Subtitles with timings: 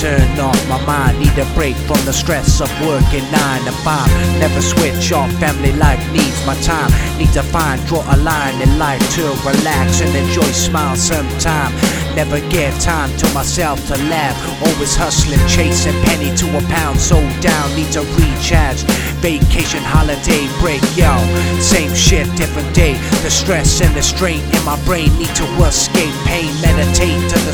[0.00, 1.18] turn off my mind.
[1.20, 4.08] Need a break from the stress of working nine to five.
[4.40, 5.30] Never switch off.
[5.38, 6.90] Family life needs my time.
[7.18, 10.50] Need to find, draw a line in life to relax and enjoy.
[10.52, 11.72] Smile sometime.
[12.16, 14.36] Never give time to myself to laugh.
[14.62, 16.98] Always hustling, chasing penny to a pound.
[16.98, 18.82] So down, need to recharge.
[19.20, 21.12] Vacation, holiday break, yo.
[21.60, 22.94] Same shit, different day.
[23.22, 26.50] The stress and the strain in my brain need to escape pain.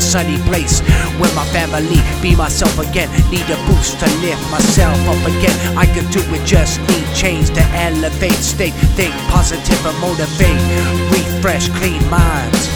[0.07, 0.79] Sunny place
[1.19, 3.11] where my family be myself again.
[3.27, 5.57] Need a boost to lift myself up again.
[5.75, 8.73] I can do it, just need change to elevate state.
[8.95, 10.63] Think positive and motivate.
[11.11, 12.71] Refresh, clean minds.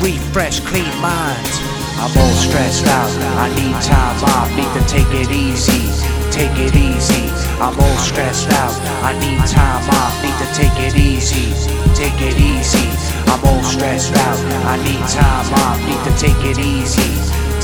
[0.00, 1.54] Refresh, clean minds.
[2.00, 3.12] I'm all stressed out.
[3.36, 4.48] I need time off.
[4.56, 5.84] Need to take it easy.
[6.32, 7.28] Take it easy.
[7.60, 8.72] I'm all stressed out.
[9.04, 10.16] I need time off.
[10.24, 11.52] Need to take it easy.
[11.92, 12.88] Take it easy.
[13.28, 14.25] I'm all stressed out.
[14.76, 15.80] I need time off.
[15.88, 17.08] Need to take it easy.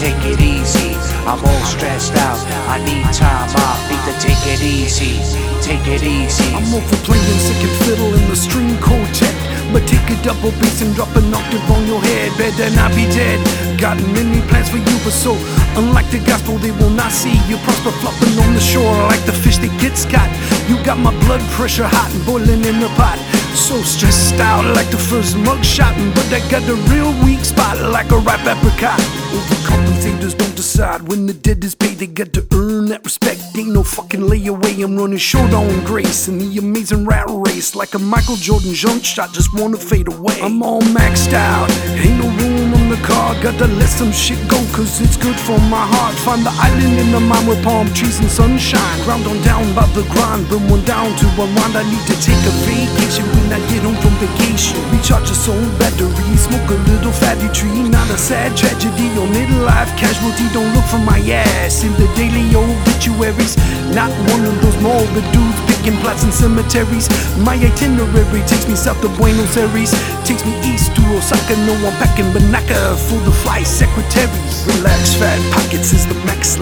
[0.01, 0.97] Take it easy.
[1.29, 2.41] I'm all stressed out.
[2.73, 3.77] I need time off.
[3.93, 5.21] Need to take it easy.
[5.61, 6.49] Take it easy.
[6.57, 9.37] I'm over playing second fiddle in the string quartet.
[9.77, 12.33] But take a double bass and drop an octave on your head.
[12.41, 13.37] Better not be dead.
[13.79, 15.37] Got many plans for you, but so
[15.77, 19.33] unlike the gospel, they will not see you prosper flopping on the shore like the
[19.33, 20.31] fish that gets caught.
[20.69, 23.19] You got my blood pressure hot and boiling in the pot.
[23.55, 27.79] So stressed out like the first mug shot, but I got the real weak spot
[27.81, 28.99] like a ripe apricot.
[29.37, 31.99] Overcompensators don't decide when the dead is paid.
[31.99, 33.41] They got to earn that respect.
[33.57, 34.83] Ain't no fucking layaway.
[34.83, 39.05] I'm running short on grace in the amazing rat race like a Michael Jordan jump
[39.05, 39.33] shot.
[39.35, 40.41] Just wanna fade away.
[40.41, 41.71] I'm all maxed out.
[42.01, 43.33] Ain't no room the car.
[43.41, 46.15] Gotta let some shit go, cause it's good for my heart.
[46.21, 48.99] Find the island in the mind with palm trees and sunshine.
[49.05, 50.45] Ground on down by the grind.
[50.69, 51.75] One down to unwind.
[51.77, 54.77] I need to take a vacation when I get home from vacation.
[54.93, 56.37] Recharge a soul battery.
[56.37, 57.89] Smoke a little fatty tree.
[57.89, 60.45] Not a sad tragedy or midlife casualty.
[60.53, 63.57] Don't look for my ass in the daily oh, obituaries.
[63.95, 67.09] Not one of those morbid dudes picking plots in cemeteries.
[67.39, 69.93] My itinerary takes me south to Buenos Aires.
[70.25, 71.57] Takes me east to Osaka.
[71.67, 74.65] No, I'm packing Banaka for the flight secretaries.
[74.67, 76.59] Relax, fat pockets is the max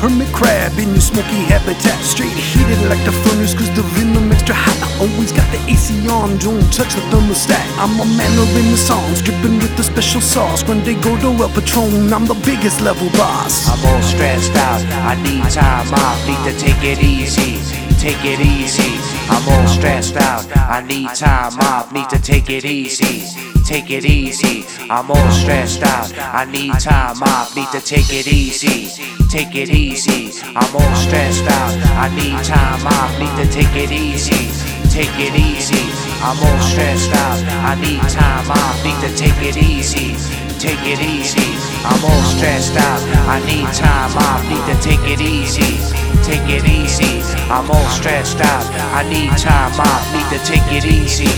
[0.00, 1.98] hermit crab in your smoky habitat.
[2.04, 4.76] Straight heated like the furnace, cause the venom extra hot.
[4.84, 7.64] I always got the AC on, don't touch the thermostat.
[7.80, 10.66] I'm a manner in the songs, dripping with the special sauce.
[10.68, 13.68] When they go to El Patron, I'm the biggest level boss.
[13.68, 14.82] I'm all stressed out.
[15.08, 16.18] I need time off.
[16.28, 17.60] Need to take it easy.
[17.98, 19.00] Take it easy.
[19.28, 20.46] I'm all stressed out.
[20.56, 21.92] I need time off.
[21.92, 23.24] Need to take it easy.
[23.64, 24.64] Take it easy.
[24.90, 26.12] I'm all stressed out.
[26.16, 27.56] I need time off.
[27.56, 29.15] Need to take it easy.
[29.28, 30.30] Take it easy.
[30.54, 31.74] I'm all stressed out.
[31.98, 33.10] I need time off.
[33.18, 34.48] Need to take it easy.
[34.88, 35.82] Take it easy.
[36.22, 37.42] I'm all stressed out.
[37.66, 38.84] I need time off.
[38.84, 40.14] Need to take it easy.
[40.58, 41.58] Take it easy.
[41.84, 43.02] I'm all stressed out.
[43.26, 44.42] I need time off.
[44.48, 45.82] Need to take it easy.
[46.22, 47.20] Take it easy.
[47.50, 48.66] I'm all stressed out.
[48.94, 50.06] I need time off.
[50.14, 51.28] Need to take it easy.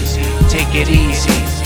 [0.49, 1.58] Take it easy.